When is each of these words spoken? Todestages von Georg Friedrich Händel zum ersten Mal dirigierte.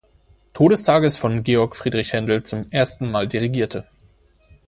Todestages 0.53 1.17
von 1.17 1.43
Georg 1.43 1.75
Friedrich 1.75 2.13
Händel 2.13 2.41
zum 2.41 2.63
ersten 2.71 3.11
Mal 3.11 3.27
dirigierte. 3.27 3.85